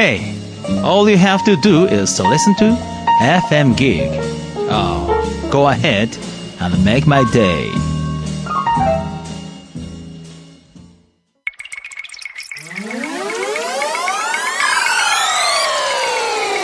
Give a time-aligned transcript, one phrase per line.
[0.00, 0.32] Hey,
[0.84, 2.66] all you have to do is to listen to
[3.20, 4.08] FM Gig.
[4.70, 5.10] Oh,
[5.50, 6.16] go ahead
[6.60, 7.68] and make my day.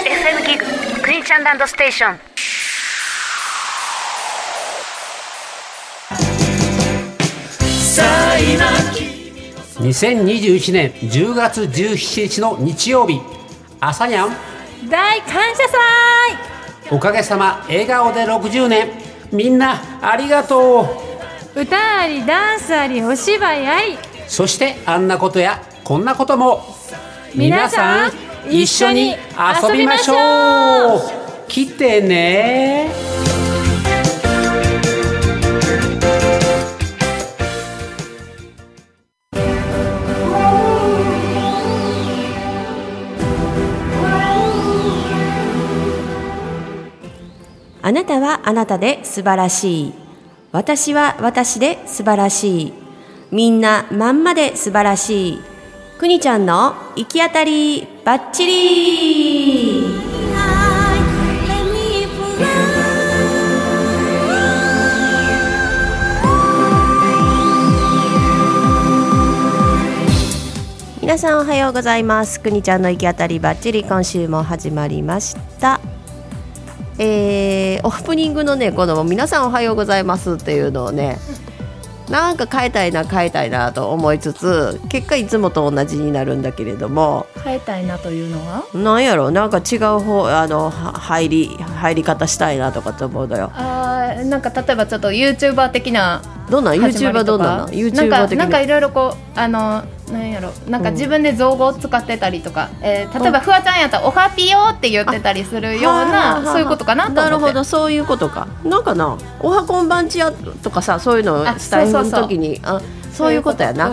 [0.07, 0.61] FM Gig,
[1.03, 2.21] Queen Chandando Station.
[7.97, 8.84] 災難
[9.81, 13.21] 2021年10月17日の日曜日。
[13.81, 14.37] 朝にゃん。
[14.89, 15.63] 大感謝
[16.89, 16.97] 祭。
[16.97, 18.91] おかげさま笑顔で60年
[19.33, 20.87] みんなありがと
[21.55, 21.61] う。
[21.61, 23.99] 歌ありダンスありお芝居あり。
[24.29, 26.63] そしてあんなことやこんなことも。
[27.35, 28.13] 皆さん
[28.49, 31.49] 一緒に遊びましょう。
[31.49, 33.34] 来てね
[47.95, 49.95] なたはあなたで素晴らしい。
[50.53, 52.73] 私は私で素晴らしい。
[53.31, 55.55] みんなまんまで素晴らしい。
[55.99, 59.85] くにちゃんの行き当たりばっちり
[71.01, 75.81] 皆さんおはようございますくにちゃんの行き当たりばっちり今週も始まりました
[76.99, 81.19] えー、オープニングのねこの「皆さんおはようございます」っていうのをね
[82.09, 88.63] なんか変えたいな変えたいなと思いつつ結果いつもと同じになるんだけれども変えたいなというのは？
[88.75, 91.47] なんやろなんか違う方あのは入り
[91.81, 93.51] 入り方したいなとかって思うのよ
[94.25, 107.31] なんか例えばちょっと YouTuber 的などんな？YouTuber どんなの YouTuber なんか的なんかいろいろこうあのなんやろなんか自分で造語を使ってたりとか、えー例えばフワちゃんやったら「おはぴよ」って言ってたりするようなそういうことかなと思って。
[107.31, 108.47] なるほどそういうことか。
[108.65, 110.31] なんかな「おはこんばんちや」
[110.63, 112.29] とかさそういうのあスタイフのそうそうそう。
[112.29, 112.81] 時にあ
[113.13, 113.89] そういうことやな。
[113.89, 113.91] う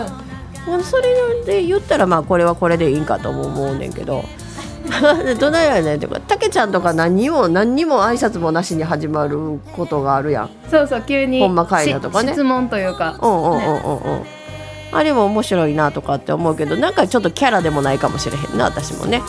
[0.66, 1.02] まあそれ
[1.46, 4.24] で言ったらまあこれはこれでいいんかとも思うねんけど
[5.38, 6.06] どないやねんって。
[6.06, 10.50] かたけちゃんとか何にも何にも挨拶もなしに始まることがあるやん。
[10.70, 12.30] そうそう急にほんまかいなとかね。
[12.30, 13.96] し質問というか、うんうんうんねうん。
[13.96, 14.22] うん
[14.92, 19.22] あれも面白いなとかって思うけどなんかちょっとキャラでもないかもしれへんな私もね。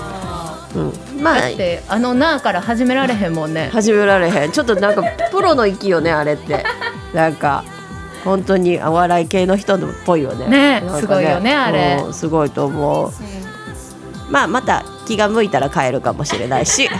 [0.76, 0.80] う
[1.20, 1.24] ん。
[1.24, 3.70] まあだってあの「な」から始められへんもんね。
[3.72, 4.52] 始められへん。
[4.52, 6.64] ちょっとなんかプロの域よね あれって。
[7.14, 7.64] なんか
[8.26, 10.48] 本当にお笑い系の人っぽいよね。
[10.48, 12.04] ねなんかすごいよねあれ。
[12.06, 13.12] うんすごいと思う、
[14.30, 16.90] まあまた気が向いたら帰るかもしれないし。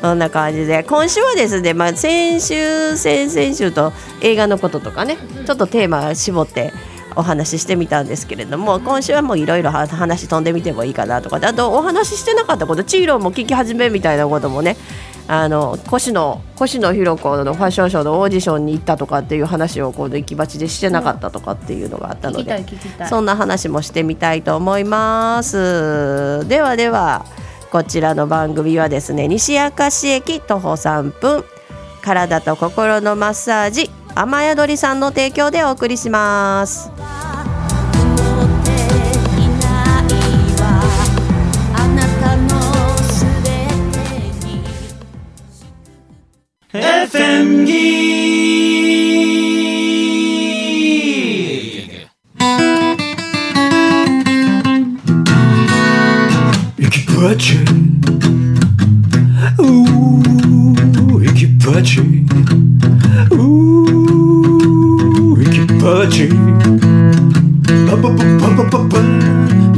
[0.00, 0.84] そんな感じで。
[0.84, 6.72] 今週はですね、まあ、先週先々週と映画のこととかねちょっとテーマ絞って
[7.16, 14.76] お話ししてみたんですけれども今週はもういろいろ話飛んでみてもいいかなとかあとお話ししてなかったことチーローも聞き始めみたいなこともね
[15.30, 22.64] あの越野越野弘子のファッションショーのオーディションに行ったとかっていう話をこう行き鉢でしてなかったとかっていうのがあったので
[23.08, 26.48] そんな話もしてみたいと思います。
[26.48, 27.26] ではでは
[27.70, 31.44] こちらの番組はですね西明石駅徒歩3分
[32.00, 36.90] 体と心のマッサージ雨宿りさんの提供でお送りします
[46.72, 47.78] 「FM Geek.
[56.78, 57.54] İki parça.
[59.58, 62.02] Ooh, iki parça.
[63.30, 64.58] Uuu,
[65.40, 66.24] iki parça.
[67.90, 69.00] pa pa, ba ba ba ba.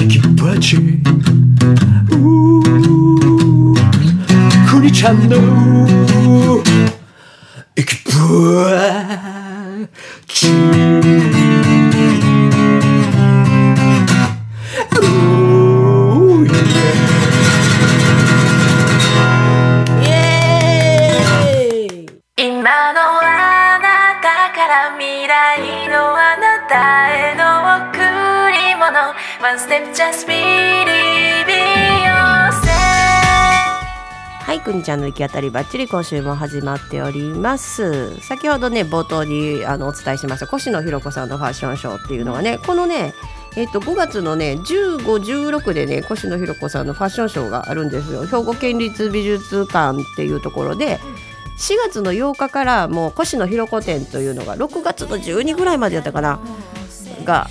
[0.05, 0.77] İki parça.
[5.03, 6.90] くに
[34.91, 38.19] ちゃんの行き当たりばっちり今週も始まっております。
[38.23, 43.15] 先ほどね冒頭にあのお伝えしました越野弘子さんのファッションショーっていうのがねこのね
[43.55, 48.27] えっと5月のね15、16でね越野弘子さんのファッションショーがあるんですよ。
[48.27, 50.99] 兵庫県立美術館っていうところで。
[51.59, 56.41] 4月の8日からもう越野弘子展というのが6月の12ぐらいまでやったかな
[57.25, 57.51] が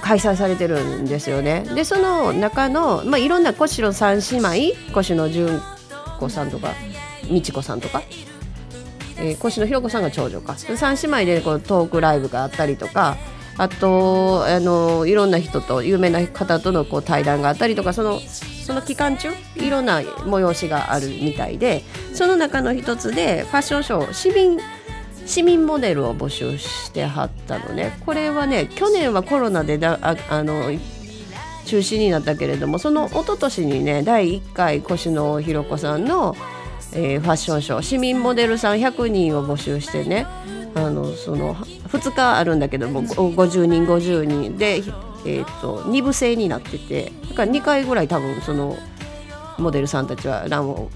[0.00, 1.66] 開催されてるんですよね。
[1.74, 5.60] でその中の、まあ、いろんな越の三姉妹越野純
[6.16, 6.74] 子さんとか
[7.30, 8.02] 美智子さんとか、
[9.18, 10.56] えー、越野ひろ子さんが長女か。
[10.56, 13.16] 三姉妹でこうトークライブがあったりとか
[13.58, 21.82] あとあのいろんな人と有名な方とのこう対談があったりとかそのその期間中いろんな催しがあるみたいで
[22.12, 24.58] その中の一つでファッションショー市民
[25.24, 27.96] 市民モデルを募集してはったのね。
[28.06, 30.70] これはね去年はコロナでだああの
[31.66, 36.34] 中止になったけれどもその一昨年にね第1回越野ひろ子さんの、
[36.94, 40.26] えーファッションショー市民モデルさん100人を募集してね
[40.74, 44.76] あのその2日あるんだけども50人50人で、
[45.26, 48.76] えー、と2部制になっててだから2回ぐらい多分その
[49.58, 50.88] モデルさんたちはランを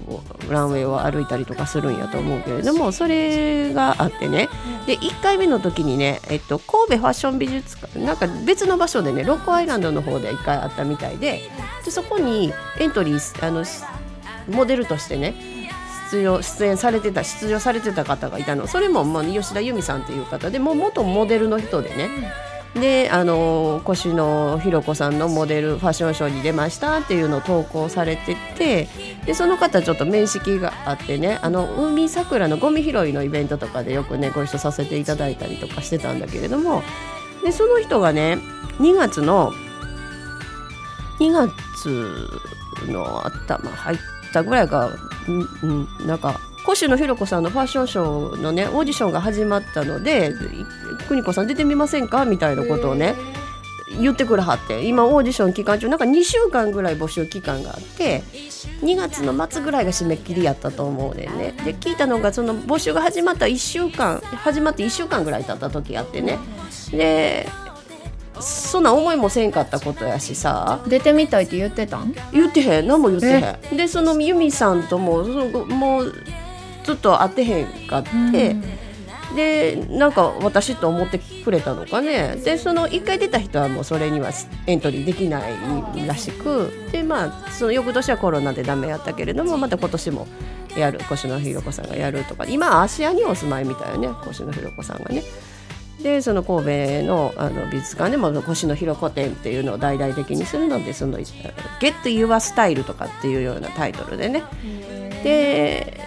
[0.49, 4.49] ランウェイを歩いたりとかするんやと思うけれどもそれがあってね。
[4.85, 11.41] で1回目の時にね、えっと、神戸ファッション美術館なんか別の場所でねロックアイランドの方で1回あったみたいで
[11.83, 13.63] でそこにエントリーあの
[14.47, 15.35] モデルとしてね
[16.11, 18.67] 出場出演されてた出場されてた方がいたの。
[18.67, 22.09] それも、まあ、吉田由美さんっていう方でもう元モデルの人でね、
[22.73, 28.87] であの越野ひろ子さんのモデルファッションショーに出ましたっていうのを投稿されてて
[29.25, 36.81] でその方ちょっと面識があってねあの海桜のゴミ拾いのイベントとかでよくねご一緒させていただいたりとかしてたんだけれども
[37.43, 38.37] でその人がね
[38.79, 39.51] 2月の
[41.19, 42.29] 2月
[42.87, 43.97] の頭入っ
[44.31, 44.89] たぐらいか、
[45.27, 50.33] うん、なんか越野ひろ子さんのファッションショーのねオーディションが始まったので
[51.07, 53.15] 「邦子さん出てみませんか?」みたいなことをね
[53.99, 58.23] 言ってくれはって今オーディション期間中なんか2週間ぐらい募集期間があって
[58.81, 61.53] 2月の末ぐらいが締め切りやったと思うねんね。
[61.65, 66.39] で聞いたのがその募集が始まった1週間始まって1週間ぐらい経った時あってね。
[66.91, 67.49] で
[68.39, 70.79] そんな思いもせんかったことやしさ。
[70.87, 72.15] 出てみたいって言ってたん？
[72.31, 72.87] 言ってへん。
[72.87, 73.77] 何も言ってへん。
[73.77, 76.13] でその由美さんともそのもう
[76.83, 78.55] ずっと会ってへんかって、
[79.35, 82.35] でなんか私と思ってくれたのかね。
[82.43, 84.31] でその1回出た人はもうそれには
[84.67, 85.53] エントリーできない
[86.05, 86.71] らしく。
[86.91, 90.27] でまあその翌年はコロナでダメやったけれどもまた今年も
[90.75, 92.45] やる越野ひろ子さんがやるとか。
[92.45, 94.09] 今芦屋にお住まいみたいよね。
[94.29, 95.23] 越野ひろ子さんがね。
[96.01, 101.19] でその神戸のあの美術館でも越野ひろ子展っていうのを大々的にするのでその
[101.79, 104.43] 「Get Your Style」とかっていうようなタイトルでね。
[105.23, 106.01] で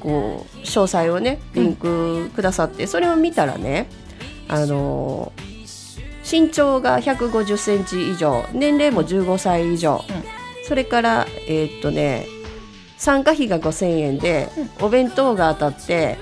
[0.00, 3.88] こう詳細をねリンクくださって、それを見たらね
[4.48, 5.32] あの
[6.30, 10.02] 身長が150センチ以上年齢も15歳以上、
[10.66, 12.26] それからえーっとね
[12.96, 14.48] 参加費が5000円で、
[14.80, 16.18] お弁当が当たって、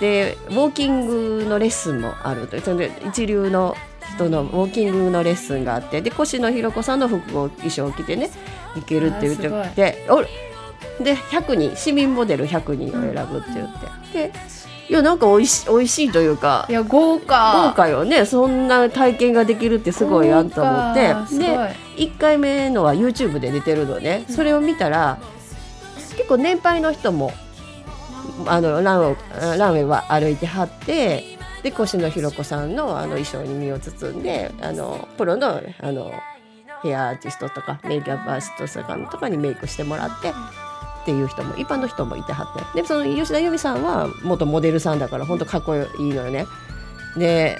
[0.00, 2.56] でウォーキングのレッスンもあると。
[2.56, 3.76] 一流の
[4.14, 8.30] 人のウォーキングのレッスンがあってで越野ひろ子さんの服を衣装を着てね
[8.74, 10.24] 行けるって言ってお
[11.02, 13.80] で100人市民モデル100人を選ぶって言っ
[14.12, 14.32] て、で
[14.88, 16.66] いやなんか美味し美味しいというか。
[16.68, 17.68] いや豪華。
[17.68, 18.26] 豪華よね。
[18.26, 21.14] そんな体験ができるってすごいやんと思って。
[21.38, 21.56] で
[21.96, 24.24] 1回目のは YouTube で出てるのね。
[24.28, 25.18] それを見たら
[26.16, 27.32] 結構年配の人も
[28.46, 29.16] あのランを
[29.56, 36.12] ランウェイは歩いてはってで越野ひろ子さんのあの衣装に身を包んであのプロのあの
[36.82, 40.32] ヘアアーティストとかメイクアップアーティストさんとかにメイクしてもらって
[41.02, 42.82] っていう人も一般の人もいてはって。
[42.82, 46.46] でその吉田由美さんは元モデルさんだから本当かっこいいのよね。
[47.16, 47.58] で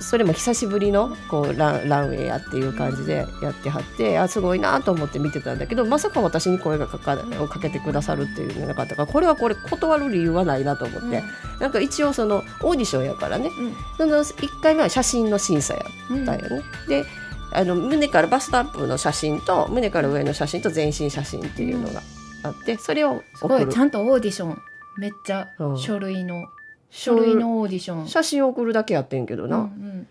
[0.00, 11.22] それも久しぶりのこうランランウェイやっていう感じでやってはってあすごいなと思って見てたんだけどまさか私に声がかかをかけてくださるっていうのがなかったからこれはこれ断る理由はないなと思って、
[11.60, 13.52] なんか一応そのオーディションやからね、
[13.96, 15.84] その1回目は写真の審査や
[16.22, 16.62] ったよね。
[16.88, 17.04] で
[17.52, 22.00] あの胸からバストアップの写真と胸から上の写真と全身写真っていうのが
[22.42, 24.58] あってそれをすごいちゃんとオーディション。
[24.98, 25.78] めっちゃうん。
[25.78, 26.46] 書類の
[26.90, 28.08] 書類のオーディション。
[28.08, 30.06] 写真を送るだけやってんけどな、うんうん。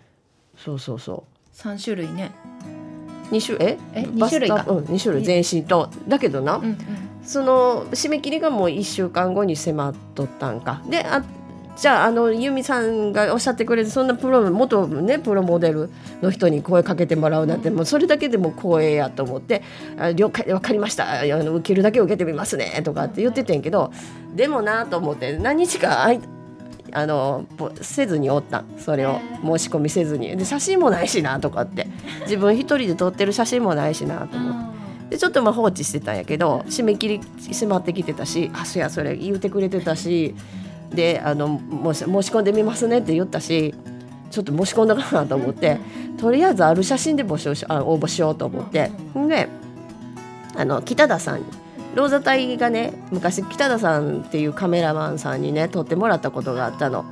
[0.58, 1.40] そうそうそう。
[1.52, 2.32] 三種類ね。
[3.32, 3.78] 二種え？
[3.94, 4.66] えバ二種類か。
[4.68, 5.90] うん、2種類全身と。
[6.08, 6.78] だけどな、うんうん。
[7.24, 10.82] その締め切りがもう1週間後に迫っとったんか。
[10.90, 11.24] であ
[11.80, 15.90] じゃああの由美さんがおっしゃってくれてそんなプロ元ねプロモデル
[16.22, 19.64] の人に声かけてもらうなんて、もうそれだけでも光栄やと思って
[19.98, 21.22] 「あ了解分かりました。
[21.22, 23.94] あの受けるだけ受けてみますね」とかって言っててんけど
[24.36, 26.20] でもなと思って何日かあい
[26.92, 29.20] あのぼせずにおったんそれを。
[29.42, 30.36] 申し込みせずに。
[30.36, 31.88] で写真もないしなとかって。
[32.24, 34.80] 自分一人で撮ってる写真もないしなと思って。
[35.12, 40.36] でちょっとまあ放置してたんやけど締め切り迫ってきてたしあそやそれ言うてくれてたし
[40.92, 41.60] であの
[41.94, 43.76] 申し込んでみますねって言ったし
[44.32, 45.80] ちょっと申し込んだかなと思って、
[46.18, 49.48] とりあえずある写真で募集しあ応募しようと思って、んで
[50.56, 51.46] あの北田さんに
[51.96, 57.06] ローザ隊がね昔北田さんっていうカメラマンさんにね撮ってもらったことがあったの。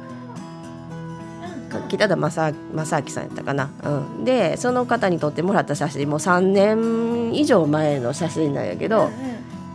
[1.67, 1.81] か。
[1.88, 9.12] 北田正正明さんやったかな、うん、でその方に撮ってもらった写真もう3年以上前の写真なんやけど、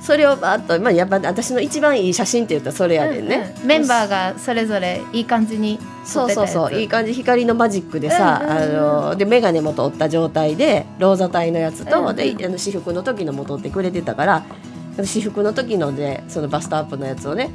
[0.02, 6.74] それをバッと、まあ、やっぱ私の一番いい写真って言ったらそれやでんね、メンバーがそれぞれいい感じにそうそうそう。
[6.74, 14.44] いい感感じ光のマジックでさ、うんうんうんあので眼鏡も取った状態でローザ体のやつと、うんうんであの私服の時のも取ってくれてたから
[14.96, 17.50] 私服の時のでそのバストアップのやつをね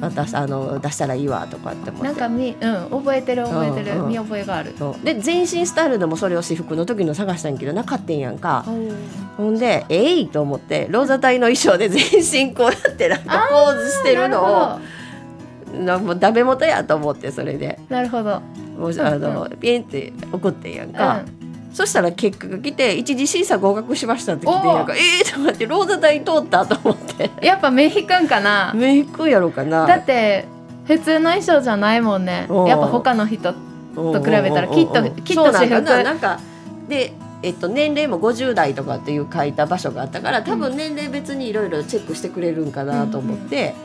[0.00, 2.08] 私あの出したらいいわとかって思って。
[2.08, 4.08] なんかみうん覚えてる覚えてる、うんうん。
[4.08, 4.74] 見覚えがある。
[5.04, 8.64] で全身スタイルでもそれを私服の時の探したんやけどなかったんやんか。
[9.36, 14.78] ほんでえいと思ってローザ体の衣装で 全身こうやってなんかポーズしてるのを
[15.78, 17.78] なもうダメ元やと思ってそれで。
[17.88, 18.40] なるほど。
[18.78, 21.22] もうあの、ピンって送ってんやんか、
[21.78, 25.64] そしたら結果が来て一次審査合格しましたって来てんやんかええー、と思って。
[25.64, 28.72] ローザ体通ったと思ってやっぱ目引くんかな？
[28.74, 29.86] メイクやろうかな。
[29.86, 30.46] だって
[30.88, 32.48] 普通の衣装じゃないもんね。
[32.50, 33.54] うんやっぱ他の人
[33.94, 35.82] と比べたらきっときっと私服。
[35.82, 36.40] なんか
[36.88, 37.12] で
[37.44, 43.76] えっと、年齢も50代とかっていう書いた場所があったから多分年齢別にいろいろチェックしてくれるんかなと思って、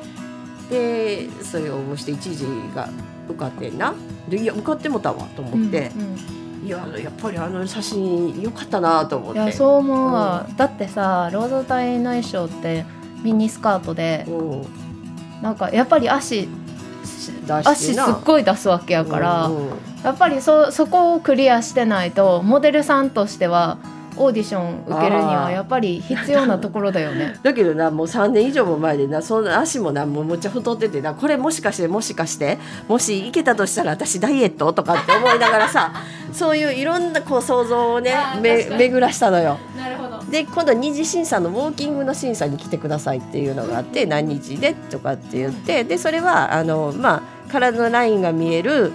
[0.71, 2.89] でそれを応募して一時が
[3.29, 3.93] 受かってんな。
[4.27, 9.39] でいや受かってもたわと思って、うんうんいややっぱりあの写真良かったなと思って。
[9.39, 10.13] いやそう思う。
[10.13, 12.85] わ、だってさローザ隊の衣装って
[13.21, 14.65] ミニスカートでうん。
[15.41, 16.47] なんかやっぱり足
[17.45, 19.77] 出足すっごい出すわけやから、うんうん。
[20.03, 23.77] やっぱりそそこをクリアしてないとモデルさんとしては
[24.17, 27.35] オーディション受けるにはやっぱり必要なところだよね。
[27.43, 35.93] だけどなもう3年以上も前でなそんな足もなもうむっちゃ太っててなこれもしかしてもしかしてもしいけたとしたら私ダイエットとかって思いながらさ
[36.31, 39.57] そういういろんなこう想像をねめ巡らしたのよ。
[39.77, 40.23] なるほど。
[40.31, 48.91] で今度二次審査のウォーキングの審査に来てくださいっていうのがあって何日でとかって言ってでそれはあの、まあ、体のラインが見える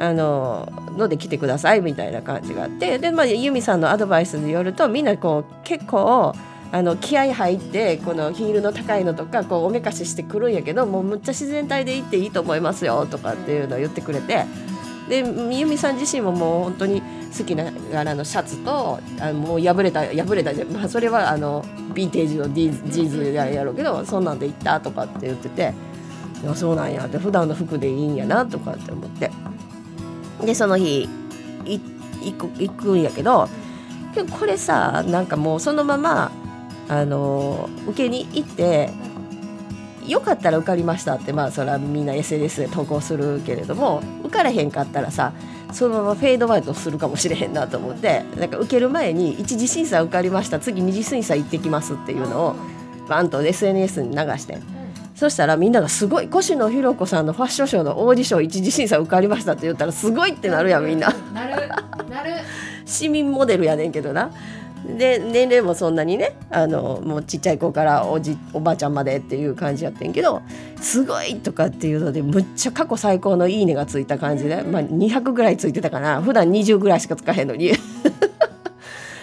[0.00, 0.66] あの
[0.96, 6.34] ので来てくださいみたいな感じがあってで、まあ、ユミさんのアドバイスによるとみんなこう結構
[6.72, 14.46] あの気合入ってこのヒールの高いのとかこうおめかししてくるんやけどもうむっちゃ自然体で行っていいと思いますよとかっていうのを言ってくれて
[15.10, 17.02] でユミさん自身ももう本当に
[17.36, 25.74] 好きな柄のシャツとあもう破れた破れたじゃまあ、それはあのヴィンテージのジーズやろうけどそんなんで行ったとかって言ってて
[26.42, 29.30] いやそうなんやって普段の服でいいんやなとかって思って。
[30.44, 31.08] でその日
[31.64, 33.48] 行くんやけど
[34.38, 36.32] これさなんかもうそのまま
[36.88, 38.90] あの受けに行って
[40.06, 45.32] よかったら受かりましたってまあそれはみんな SNS で投稿するけれども受からへんかったらさ
[45.72, 50.58] そのままフェードアウトするかもしれへんなと思ってなんか受ける前に一次審査受かりました。
[50.58, 52.56] 次二次審査行ってきますっていうのを
[53.08, 54.58] バンと SNS に流して。
[55.20, 61.12] そしたらみんながすごい越野ひろ子さんのファッションショーのオーディション一次審査受かりましたって言ったらすごいってなるやんみんな。
[61.34, 61.68] なる
[62.08, 62.30] なる。
[62.86, 64.30] 市民モデルやねんけどな。
[64.96, 70.40] で年齢もそんなにねあのもうちっちゃい子からおじおばあちゃんまでっていう感じやってんけど
[70.80, 76.22] すごいとかっていうのでむっちゃ過去最高の「いいね」がついた感じで、まあ、200ぐらいついてたかな。
[76.22, 77.72] 普段20ぐらいしかつかへんのに。
[77.72, 77.74] う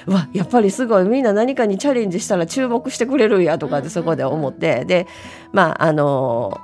[0.08, 5.06] わやっぱりすごいみんな何かにチャレンジしたら注目してくれるんやとかってそこで思ってで
[5.52, 6.60] まああの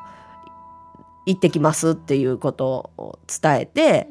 [1.26, 4.08] 行ってきますっていうことを伝えて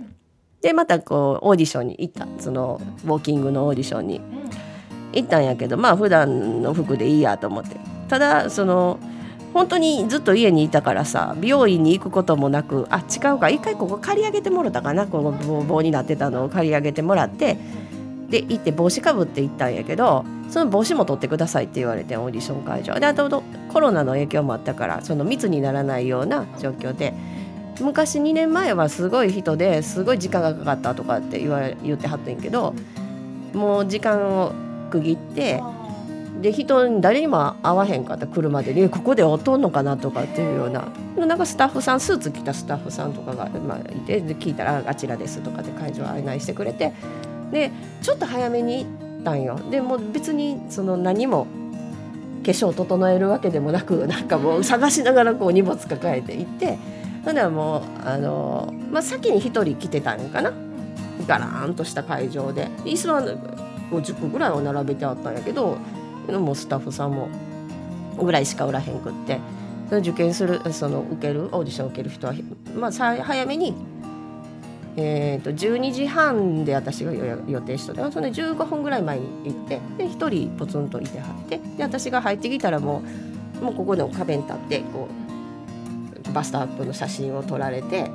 [0.61, 2.27] でまたこうオーディションに行った。
[2.39, 4.21] そのウォーキングのオーディションに
[5.12, 7.77] 行ったんやけどまあ普段の服でいいやと思って。
[8.09, 8.99] ただその
[9.53, 17.59] 本当にずっと家にいたからさ美容院に行くこともなくあ違うか一回ここ借り上げてもらったかなこの棒棒になってたのを借り上げてもらって
[18.33, 22.99] で行って帽子かぶって行ったんやけどその帽子も取ってくださいって言われてオーディション会場。
[22.99, 27.15] であとコロナの影響もあったからその密にならないような状況で。
[27.81, 32.75] 昔2年前はすごい人ですごい時間がかかったとかって言わ言ってはったんやけど
[33.55, 34.53] もう時間を
[34.91, 35.62] 区切って
[36.43, 40.89] で人に誰にも会わへんかった車で、ね、ここでおとんのかなとかっていうような。
[41.17, 46.93] なんかスタッフさんスーツ着たスタッフさんとかが、まあ、いて聞いたらあ「ちらです」とかで会場を案内してくれて
[47.52, 49.59] でちょっと早めに行ったんよ。
[49.71, 51.47] でも別にその何も
[52.44, 56.78] 化粧整えるわけでもなく なんかもう探しながらこう荷物抱えて行って
[57.23, 60.52] それではもうあの、まあ、先に一人来てたんかな。
[61.26, 62.68] ガラーンとした会場で。
[62.85, 63.23] 椅子は
[63.92, 65.76] 50個ぐらいは並べてあったんやけど
[66.28, 67.28] もうスタッフさんも
[68.18, 69.38] ぐらいしかおらへんくって。
[69.99, 72.35] 受験するその受けるオーディション受ける人は、
[72.75, 73.75] まあ、早めに
[74.97, 83.03] えー、と12時半で私が予予定しとってその15分ぐらい前に行ってで1人ポツンといてはってで私が入ってきたらも
[83.61, 85.09] うもうここの壁に立ってこ
[86.29, 88.11] うバストアップの写真を撮られて。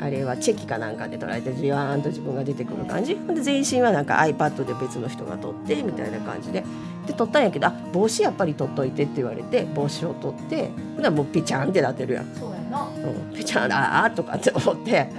[0.00, 3.16] あれはチェキかなんかで撮られてじわーんと自分が出てくる感じ。
[3.16, 6.64] で全身はなんか iPad で別の人が撮ってみたいな感じで。
[7.06, 12.86] で撮ったんやけどあ帽子やっぱり取っといてって言われて帽子を取ってほんならもうピチャンってなってるやん、そうやな。
[12.86, 15.10] うん、ピチャンとかって思って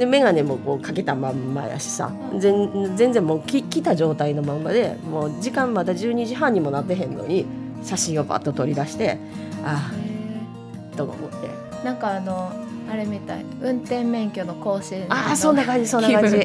[0.00, 2.10] で眼鏡もこうかけたまんまやしさ。
[2.38, 7.44] 全全然もうき来た状態のまんまでもう時間まだ12時半にもなってへんのに
[7.84, 9.18] 写真をパッと取り出して
[9.62, 11.50] ああとか思って。
[11.84, 12.50] なんかあの
[12.90, 13.44] あれみたい。
[13.60, 16.36] 運転免許の更新ああそんな感じそんな感じ。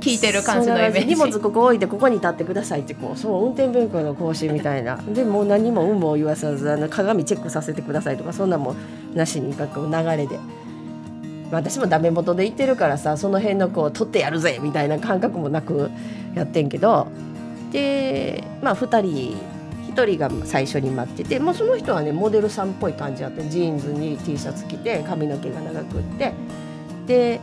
[0.00, 1.06] 聞いてる感じのイメージ。
[1.06, 4.98] 荷物ここ置いてここに立ってくださいってこうそう運転免許の更新みたいな。
[4.98, 8.76] でもう何も有無を言わさずあの鏡チェックさせてくださいとかそんなもん
[9.14, 10.38] なしにかく流れで。
[11.50, 15.90] 私もダメ元で言ってるからさその辺のこう取ってやるぜみたいな感覚もなく
[16.34, 17.08] やってんけど
[17.72, 19.36] でまあ2人
[19.92, 26.32] 1人が最初に待っててもうその人はねモデルさんっぽい感じだってジーンズに T シャツ着て髪の毛が長くって。
[27.06, 27.40] で、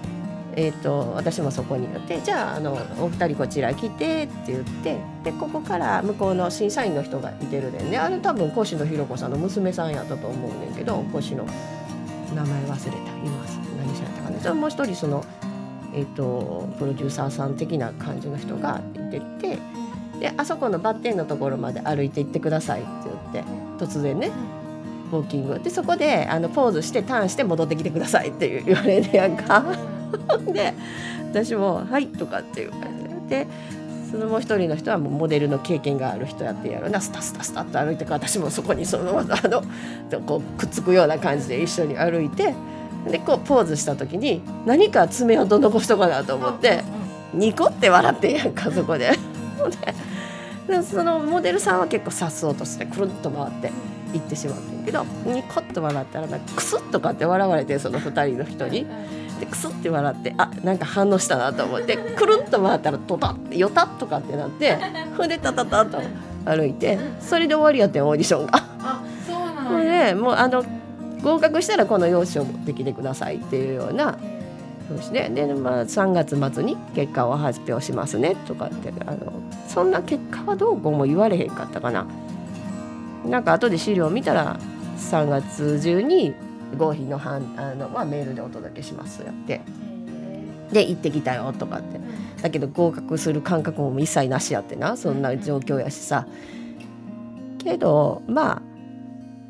[0.56, 7.98] えー、と私もそこに寄ってじゃああのお二人こちら来てって言ってでここから向こうの審査員の人がいてるでね。
[7.98, 11.44] あれ多分越野弘子さんの娘さんやったと思うねんけど越野
[12.36, 12.98] 名前忘れた。
[13.26, 13.75] 今何し
[14.54, 15.26] もう一人その、
[15.94, 19.60] えー、とプロデューサーさん的な感じの人がいてて
[20.20, 22.90] であそこのバッテンのところまで歩いて行ってくださいって
[23.34, 23.52] 言って
[23.84, 24.32] 突然ね
[25.12, 29.64] ウォーキングでそこであのポーズしてターンして戻ってきてくださいって言われるやんか。
[30.52, 30.74] で
[31.30, 32.82] 私も「はい」とかっていう感
[33.24, 33.48] じで。
[34.16, 39.64] そのもう一人の人はもうモデルの経験がある人やってやろうなスタスタスタっと歩いて私もそこにそのあの
[40.26, 42.54] こうくっつくような感じで一緒に歩いて
[43.10, 46.84] でこうポーズした時に何か爪痕残しとかなと思って
[47.34, 49.12] ニコって笑ってんやんかそこで。
[50.68, 53.72] ででそのモデルさんは結構さっそうとしてくるっと回って
[54.14, 58.88] 行ってしまってんけどニコッと笑ったらなんかクスッとかって笑われてその2人の人に。
[59.40, 64.78] でクスって笑ってあなんか反応したなと思ってくるっと回ったらトタってヨタッとかってなって
[65.18, 66.00] ほんでタタタッと
[66.46, 68.52] 歩いてそれで終わりやってんオーディションが。
[68.56, 70.64] あそうなそれでもうあの
[71.26, 74.20] 合格したらこの用紙を持ってきてくださいっていうような
[74.92, 79.34] 表紙でで、まあ、3月末に結果を発表しますねとかってあの
[79.68, 82.06] そんな結果はどうこうも言われへんかったかな。
[83.26, 84.60] なんか後で資料見たら
[85.00, 86.36] 3月中に
[86.78, 89.62] 合否の判あの、まあ、メールでお届けしますやって。
[90.72, 92.00] で行ってきたよとかって。
[92.44, 94.96] だけど合格する感覚も一切なしやってな。
[94.96, 96.28] そんな状況やしさ。
[97.58, 98.62] けどま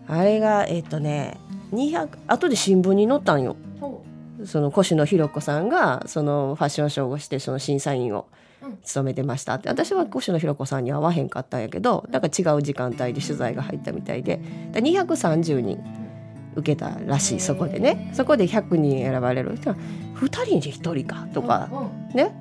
[0.07, 1.37] ああれがえっ、とね
[1.75, 3.55] 200後で新聞に載ったんよ。
[4.43, 8.27] その越野弘子さんがそのファッションショーをしてその審査員を
[8.83, 9.69] 務めてましたって。
[9.69, 14.39] 私は越野弘子さんに会わへんかったんやけどなんか違う時間帯で取材が入ったみたいで。
[14.71, 16.04] だ230人
[16.55, 18.09] 受けたらしいそこでね。
[18.13, 19.75] そこで100人選ばれる人は
[20.15, 21.69] 2人に1人かとか
[22.13, 22.33] ね。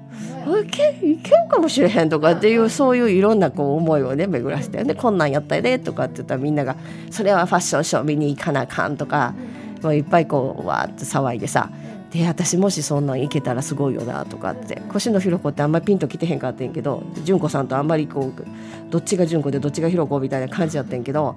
[0.62, 6.77] いけいけるかもしれへんとかっていうそういういろんなこう思いをね巡らしてでこんなんやったよねとかって言ったらみんなが
[7.11, 9.35] それはファッションショー見に行かなあかんとか
[9.83, 11.70] もういっぱいこうわーって騒いでさ
[12.11, 21.37] で私もしそんなん行けたらすごいよなとかって越野弘子ってあんまりピンときてへんかってんけど純子さんとあんまりこうどっちが純子でどっちが弘子みたいな感じやってんけど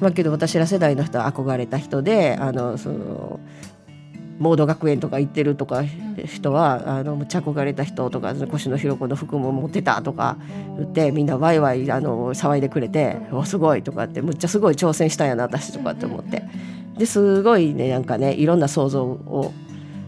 [0.00, 3.40] まあけど私ら世代の人は憧れた人であのその
[4.38, 10.36] モード学園とか行ってるとか人はあのむっちゃ憧れた人とか越野弘子の服も持ってたとか
[10.76, 16.42] 言ってみんなワイワイあの騒いでくれて「おすごい」とかってむっちゃすごい挑戦したんやな私とかって思って
[16.98, 19.52] ですごいねなんかねいろんな想像を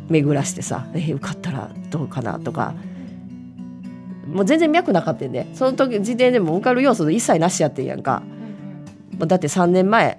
[0.08, 2.74] 巡らしてさ「え受かったらどうかな」とか。
[4.28, 8.22] もう全然脈なかったんでその時時点でも受かる要素一切なしやってんやんか。
[9.26, 10.18] だって3年前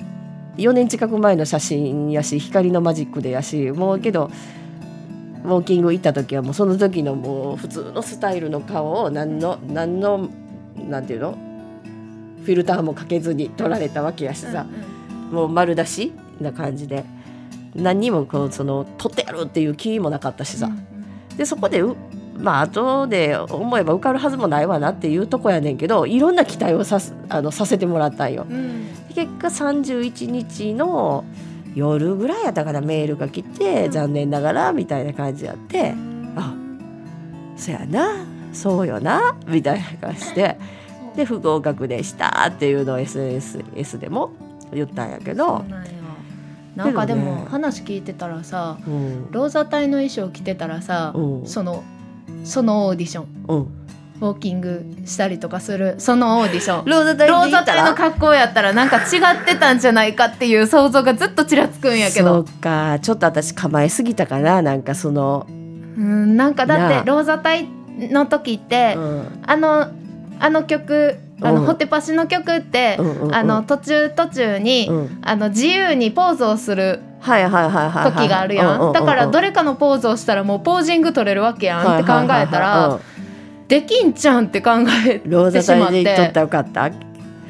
[0.58, 4.30] 4年近く前の写真やし光のマジックでやしもうけど
[5.44, 10.30] ウォーキング行った時はもうその時のもう普通のスタイルの顔を何の何の
[10.78, 11.38] なんていうの？
[12.44, 14.66] フィルターもかけずに撮られたわけやしさ、
[15.32, 17.06] もう丸出しな感じで。
[17.76, 20.72] 何にもこうその撮ってやるっていう気もなかったしさ、
[21.38, 21.96] でそこでう
[22.40, 28.46] まあ後で思えば受かるはずもないわなっていうとこやねんけどいろんな期待をさすあのさせてもらったんよ。
[29.14, 31.26] 結果31日の
[31.76, 35.94] 夜ぐらいやったからメールが来て、残念ながらみたいな感じやって
[36.36, 36.54] あ
[37.56, 40.58] そやなそうよなみたいな感じで
[41.16, 44.32] で不合格でしたっていうのを SNS でも
[44.74, 45.66] 言ったんやけど。
[46.76, 49.32] なんかでも話聞いてたらさうん。
[49.32, 51.46] ローザ隊の衣装着てたらさ、うん。
[51.46, 51.84] その
[52.44, 53.26] そのオーディション。
[53.48, 53.68] うん。
[54.22, 55.96] ウォーキングしたりとかする。
[55.98, 56.86] そのオーディション。
[56.86, 62.46] ローザ隊の格好やったらなんか違ってたんじゃないかっていう想像がずっとちらつくんやけど。
[62.46, 63.00] そうか。
[63.00, 64.62] ちょっと私構えすぎたかな。
[64.62, 69.44] なんかその、うんなんかだってローザ隊の時って、うん。
[69.46, 69.88] あの
[70.42, 73.36] あの曲あの、うんホテパシの曲って、うんうんうん。
[73.36, 75.20] あの途中途中に、うん。
[75.22, 78.12] あの自由にポーズをするはいはいはいはいはい。
[78.14, 78.94] 時があるやん。
[78.94, 83.00] だからどれかのポーズをしたらもうポージング取れるわけやんって考えたら
[83.68, 84.72] できんちゃんって考
[85.06, 86.90] えてしまってらよかった？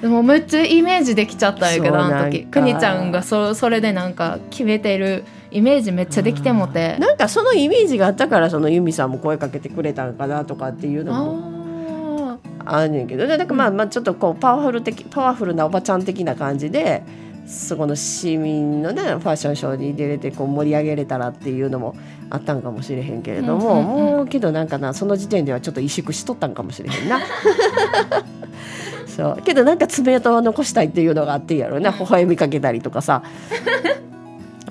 [0.01, 2.45] でもめっちゃイメージできちゃったんやけどあの時。
[2.45, 6.97] くにちゃんがそそれでなんか決めてるイメージめっちゃできてもて。
[6.99, 12.37] なんかそのイメージがあったからそのユミさんも声かけてくれたんかなとかっていうのあもー。
[12.65, 13.27] あんねんけど。
[13.27, 17.03] ねだからまあまあちょっとこうパワフル的パワフルなおばちゃん的な感じで
[17.49, 21.95] そこの市民のねファッションショーに出れてこう盛り上げれたらっていうのも
[22.29, 24.15] あったんかもしれへんけれども、うんうんうん。
[24.17, 27.19] もうけどなんかなその時点ではちょっと萎縮しとったんかもしれへんな。
[29.09, 29.41] そう。
[29.43, 33.23] けどなんか爪痕は残したいっていうのがあってんやろね微笑みかけたりとかさ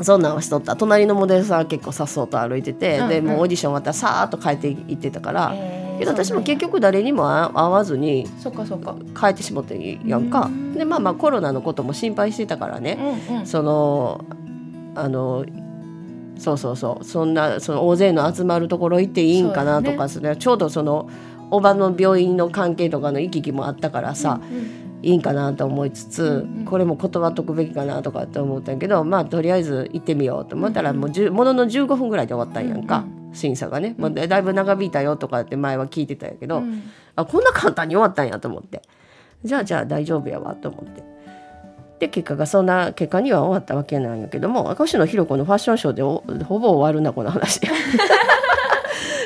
[0.03, 0.77] そんなんはしとった。
[0.77, 5.99] 隣のモデルさんは結構さっそうと歩いてて、うんでもうオーディション終わったらさーっと帰っていってたから、えー。
[5.99, 8.97] けど私も結局局誰にも会わずにそっかそっか。
[9.19, 10.47] 帰ってしまってんやんか。
[10.47, 10.75] うん。
[10.75, 13.47] でまあまあコロナのことも心配してたからね、うんうん。
[13.47, 14.25] その
[14.95, 15.45] あの
[16.39, 17.05] そうそうそう。
[17.05, 21.09] そんなその大勢の集まるところ行っていいんかなとかそれはちょうどその
[21.51, 24.41] おばの病院の関係とかの行き来もあったからさ、
[25.03, 36.83] いいんかなと思いつつ、これも断っとくべきかなとかって思ったんやけどまあとりあえず行ってみようと思ったらもう10ものの15分ぐらいで終わったんやんか、審査がね、まあ、だだいぶ長引いたよとかって前は聞いてたんやけど、うん。
[37.17, 38.83] あこんな簡単に終わったんやと思って。
[39.45, 41.03] じゃあじゃあ大丈夫やわと思って。
[41.99, 47.61] で結果がそんな結果には終わったわけなんやけども赤星野ひろ子のファッションショーでおほぼ終わるなこの話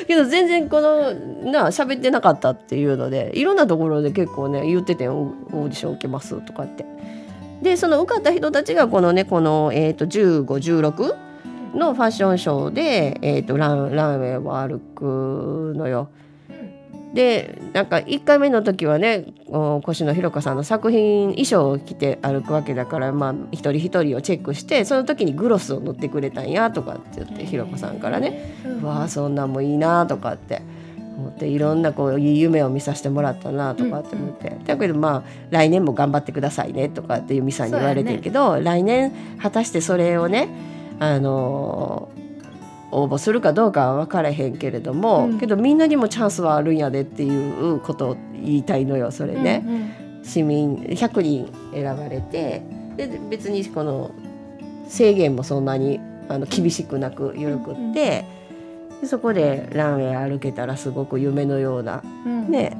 [0.05, 6.85] けど全然このな喋ってなかったっていうのでいろんなところで結構ね言っててオーディション受けますとかって
[7.61, 11.15] でその受かった人たちがこのねこの、えー、と1516
[11.75, 16.09] のファッションショーで、えー、とランランウェイを歩くのよ。
[17.13, 30.61] でなんか1回目の時はねお越野ひろ子さんの作品衣装を着て歩くわけだから、まあ、一人一人をチェックしてその時にグロスを塗ってくれたんやとかって言ってひろ子さんからね「わあそんなんもいいな」とかって。
[31.15, 40.49] 思っていろんなこういい夢を見させてもらったなとかって思って、だけどまあ来年も頑張ってくださいねとかって由美さんに言われてるけど、来年果たしてそれをね
[40.99, 42.22] あのー
[42.93, 45.39] 応募するかどうかは分からへんけれども、うん。
[45.39, 50.21] けどみんなにもチャンスはあるんやでっていうことを言いたいのよそれね。
[50.23, 52.63] 市民100人選ばれて
[52.95, 54.11] で別にこの
[54.87, 58.25] 制限もそんなにあの厳しくなく緩くって、
[59.01, 62.49] でそこでランウェイ歩けたらすごく夢のようなうん。
[62.49, 62.77] ね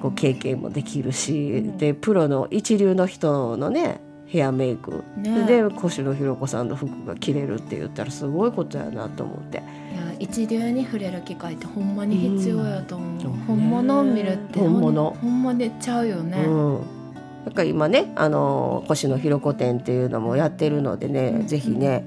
[0.00, 5.46] こう経験もできるし、でプロの一流の人のねヘアメイク、ね。
[5.46, 9.56] で越野ひろ子さんの服が着れるって言ったらすごいことやなと思って。
[9.56, 13.32] いや一流に触れる機会ってほんまに必要やと思う、うん。
[13.46, 15.10] 本物を見るって本物。
[15.10, 16.80] ほんまでちゃうよね、うん、
[17.46, 22.04] だから今ねあの越野ひろ子展っていうのもやってるのでね、うんぜひね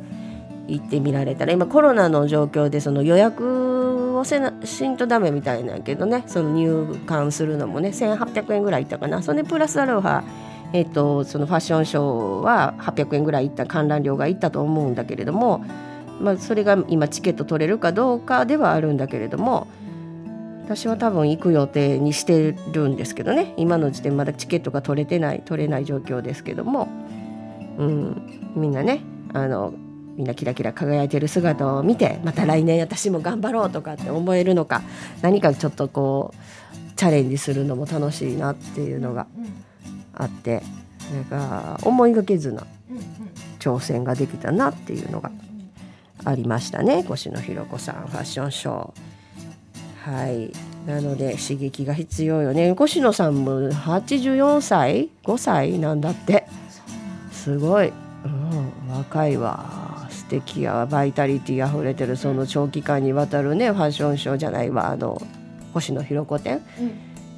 [0.68, 9.24] 行ってみられたら今コロナの状況でその予約をせなしんとダメみたいなんやけどねその入館するのもね1800円ぐらいいったかな。
[9.24, 10.22] それでプラスアルファ
[10.74, 15.64] えっとそのファッションショーは800円ぐらいいった観覧料がいったと思うんだけれども、
[16.20, 19.68] まあ、それが今チケット取れるかどうかではあるんだけれども
[20.66, 23.54] 私は多分行く予定にしてるんですけどね。
[23.58, 26.88] 今の時点まだチケットが取れてない取れない状況ですけども、
[27.78, 29.02] うん、みんなね
[29.34, 29.74] あの
[30.16, 34.82] みんなキラキラ輝いてる姿を見てまた来年私も頑張ろうとかって思えるのか
[35.22, 39.28] 何かちょっとこうチャレンジするのも楽しいなっていうのが。
[40.14, 40.64] あって
[41.14, 42.66] なんか思いがけずな
[43.60, 45.32] 挑戦ができたなっていうのが
[46.24, 49.12] ありましたね越野ひろ子さんファッションショー。
[50.02, 50.52] はい。
[50.88, 52.70] なので刺激が必要よね。
[52.70, 55.78] 越野さんも84歳？5歳？
[55.78, 56.48] なんだって。
[57.32, 57.94] すごい、
[58.26, 60.08] うん、若いわ。
[60.10, 60.88] 素敵や。
[60.90, 62.18] バイタリティあふれてる。
[62.18, 64.90] その長期間にわたるねファッションショーじゃないわ。
[64.90, 65.22] あの
[65.72, 66.62] 星野ひろ子展、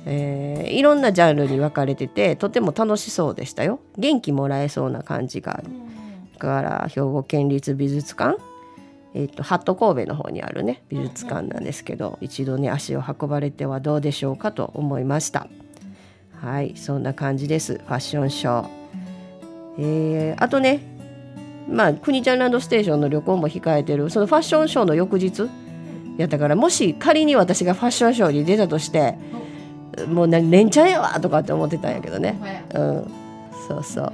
[0.05, 3.79] えーいろんなジャンルに分かれててとても楽しそうでしたよ。
[3.97, 5.67] 元気もらえそうな感じがある。
[6.33, 8.39] だから兵庫県立美術館。
[9.13, 15.47] えっとハット神戸の方にあるね美術館なんですけど一度ね足を運ばれてはどうでしょうかと思いました。
[16.41, 17.75] はいそんな感じです。
[17.75, 18.67] ファッションショー。
[19.79, 20.81] えーあとね
[21.69, 25.49] まあ国ちゃんランドステーションの旅行も控えてるそのファッションショーの翌日
[26.17, 29.17] やったからもし仮に私がファッションショーに出たとして
[30.08, 32.38] もう何連チャンやわとかって思ってたんやけどね。
[32.73, 33.12] うん。
[33.67, 34.12] そうそう。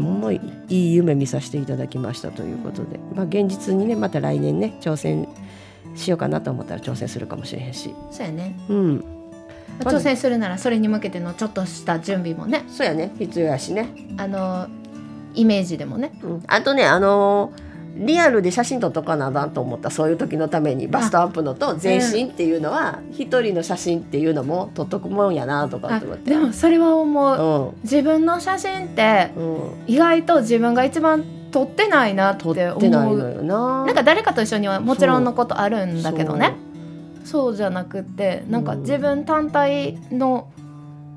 [0.00, 5.26] もういい夢見させていただきましたということで、まあ、現実にねまた来年ね挑戦
[5.96, 7.94] しようかなと思ったら挑戦するかもしれへんし。
[8.10, 8.56] そうやね。
[8.68, 9.04] うん。
[9.80, 12.64] 挑戦するならそれに向けてのちょっとした準備もね。
[12.68, 13.12] そうやね。
[13.18, 13.88] 必要やしね。
[14.16, 14.68] あの
[15.34, 16.12] イメージでもね。
[16.22, 16.44] うん。
[16.46, 26.06] あとねあのーリアルで写真撮っとかなあかんと思ったそういう時のためにバストアップのと全身っていうのは一人の写真っていうのも撮っとくもんやなとかあって。
[26.06, 27.70] 思ってでもそれは思う。
[27.70, 29.30] う自分の写真って
[29.86, 33.32] 意外と自分が一番撮ってないなって撮思う。
[33.32, 36.54] ってなんか誰かと一緒にはもちろんのことあるんだけどね。
[37.24, 37.56] そう。
[37.56, 38.80] じゃなくってなんかうん。
[38.80, 40.48] 自分単体の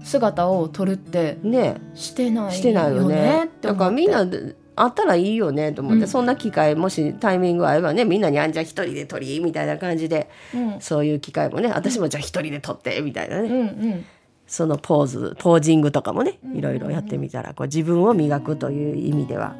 [0.04, 1.78] 姿を撮るってね。
[1.96, 3.50] してないしてないよね。
[3.62, 6.08] だからみんなであったらいいよねと思って、うん。
[6.08, 10.82] そんな機会もしタイミング合えばねみんなにあんじゃあ一人で撮りみたいな感じでうん。
[10.82, 13.63] そういう機会もね私もじゃあ一人で撮ってみたいなね、うんう
[13.96, 14.06] ん。
[14.46, 19.56] そのポーズポージングとかもねいろいろやってみたらこう自分を磨くという意味では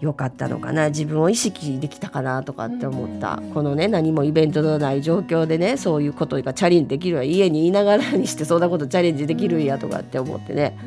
[0.00, 3.42] 良かったのかな自分を意識できたかなとかって思った。
[3.52, 7.24] このね何もイベントのない状況でねそういうことがチャレンジできるわ。
[7.24, 10.78] 家にいながらにしてそんなことチャレンジできるんやとかって思ってね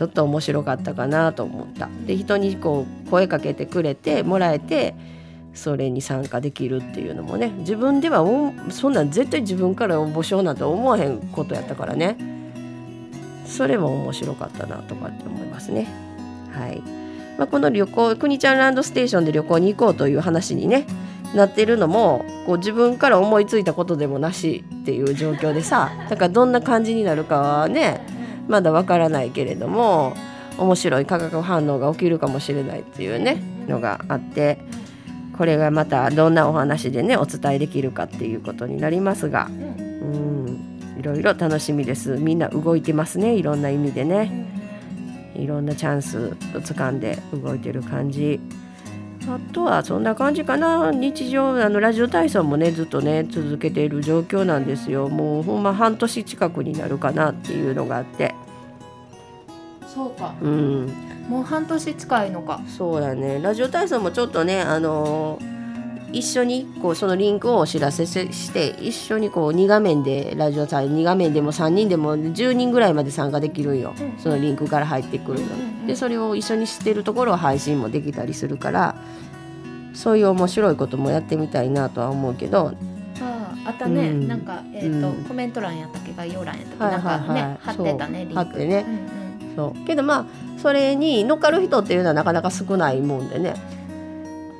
[0.00, 1.90] ちょっと面白かったかなと思った。
[2.06, 4.94] で人にこう声かけてくれてもらえて
[5.52, 8.24] それに参加できるっていうのもね自分では
[8.70, 12.16] そんなん絶対自分から応募集なんて思わへんことやったからね
[13.44, 15.86] それも面白かったなとかって思いますね。
[16.52, 16.80] はい
[17.36, 20.86] まあ、この旅行国ちゃんランドステーションで旅行に行こうという話にね
[21.34, 30.14] なってるのもこう自分から思いついたことでもなしっていう状況でさだからどんな感じになるかはねまだわからないけれども
[30.58, 34.58] 面白い化学反応が起きるかもしれないっていうねのがあって
[35.36, 42.16] これがまたどんなお話でねお伝えできるかっていうことになりますがうんいろいろ楽しみです。
[42.18, 44.50] みんな動いてますねいろんな意味でね。
[45.34, 48.38] いろんなチャンスを掴んで動いてる感じ。
[49.28, 50.90] あとはそんな感じかな。
[50.92, 55.08] 日常あのラジオ体操もねずっとね続けている状況なんですよ。
[55.08, 58.34] もうほんま半年近くになるかなっていうのがあって。
[59.86, 60.34] そうか。
[60.40, 60.86] うん。
[61.28, 62.60] もう半年近いのか。
[62.66, 63.40] そうやね。
[63.42, 65.60] ラジオ体操もちょっとねあのー
[66.12, 74.18] 一緒にこうそのリンクをお知らせしして一緒にこう2画面でラジオ体2画面でも3人でも10人ぐらいまで参加できるんよ、うん。
[74.18, 78.94] そのリンクから入ってくるの、うんうんでそれを一緒にしてるところを配信もできたりするから
[79.94, 82.72] そういう面白いこともやってみたいなとは思うけど。
[83.62, 84.26] あったね、うん。
[84.28, 85.24] なんかえっ、と、うん。
[85.28, 86.12] コメント欄やったっけ？
[86.16, 87.18] 概要欄やったっけ、はいはいはい。
[87.18, 88.34] なんかね貼ってたねリンク。
[88.34, 88.86] 貼ってね。
[88.88, 89.56] うんうん。
[89.74, 89.86] そう。
[89.86, 90.24] けどまあ
[90.60, 93.54] それに乗っかる人っていうのはなかなか少ないもんでね。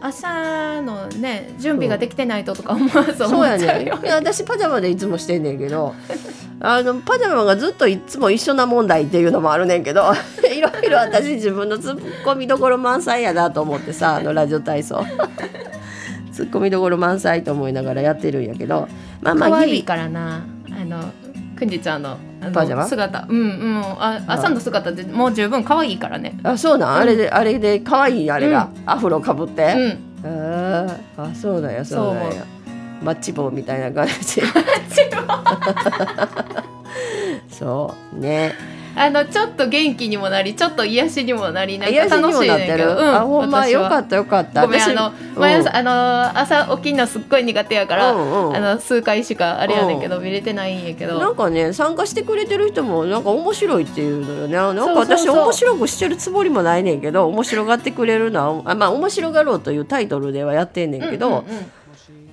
[0.03, 3.64] 朝のね準備ができてないととか思わずそう思やね。
[3.64, 5.95] っちゃうよいや私パジャマでいつもしてんねんけど
[6.62, 10.12] あのパジャマがずっといつも一緒な問題っていうのもあるねんけど
[10.55, 15.03] いろいろ私自分のツッコミどころ満載やなと思ってさあのラジオ体操。
[16.33, 18.88] ツッコミどころ満載と思いながらやってるんやけど
[19.20, 20.44] まあまあ可愛いからな。
[20.70, 21.05] あの
[21.57, 22.16] くんじちゃんの
[22.53, 22.87] パジャマ？
[22.87, 23.27] 姿。
[23.29, 26.38] うんうんあ朝の姿でもう十分可愛いからね。
[26.42, 29.75] あそうなん、あれであれで可愛いあれが、アフロかぶって、
[30.25, 30.90] うん。
[31.18, 32.44] あそうなんやそうなんそうや
[33.03, 34.43] マッチ棒みたいな感じ。
[37.51, 38.55] そうね。
[38.97, 44.63] あのちょっと元気にもなりちょっと癒しにもなりなんか楽しいもなってる、ねんけど、うん、あほんまよかったよかった。
[44.63, 45.41] 私ごめんあのうん。
[45.41, 48.57] 毎朝、あの朝起きんのすっごい苦手やから、うんうん。
[48.57, 51.21] あの数回しかあれやねんけど、見れてないんやけど。
[51.21, 54.55] なんかね参加してくれてる人もなんか面白いっていうのよね。
[54.55, 61.73] なんか私面白くしてるつもりもないねんけど面白がってくれるのはあまあ面白がろうというタイトルではやってんねんけど、うんうんうん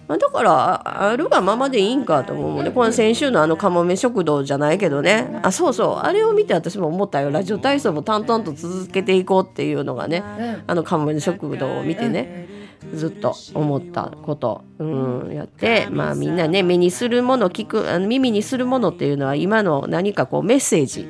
[0.08, 2.72] まあ、だからああるがままでいいんかと思うもんね。
[2.72, 5.40] この先週のあのかもめ食堂じゃないけどね。
[5.44, 5.96] あそうそう。
[5.98, 7.30] あれを見て私も思ったよ。
[7.30, 10.64] ラジオ体操も淡々と続けていこうっていうのがねうん。
[10.68, 12.48] あのかもめ食堂を見てね
[12.94, 14.86] ずっと思ったこと、う
[15.30, 21.08] ん、やってまあみんなね目にするもの聞くあの耳にするものっていうのは今の何かこうメッセージ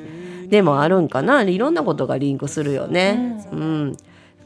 [0.49, 1.43] でもあるんかな。
[1.43, 3.45] いろんなことがリンクするよね。
[3.51, 3.97] うん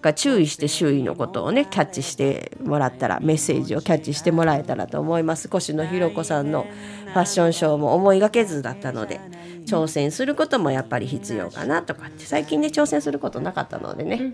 [0.02, 5.48] だから注意して周囲のことをねキャッチしてもらったらメッセージをキャッチしてもらえたらと思います。
[5.54, 6.66] 越野ひろ子さんの
[7.06, 9.22] ファッションショーも思いがけずだったので
[9.68, 14.34] 挑戦することもやっぱり必要かなとかって最近ね挑戦することなかったのでね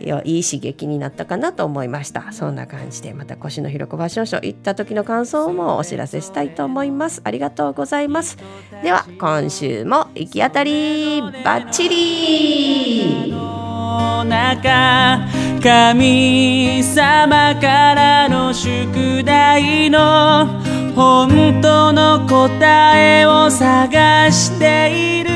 [0.00, 2.32] いやいい刺激になったかなと思いました。
[2.32, 7.20] そんな感じでまた越野ひろ子ファッションショー行った時の感想もお知らせしたいと思います。
[7.22, 8.38] ありがとうございます。
[8.82, 13.65] では今週も行き当たりバッチリ。
[13.96, 15.26] の中
[15.62, 20.46] 神様からの宿題の
[20.94, 25.35] 本当の答えを探している。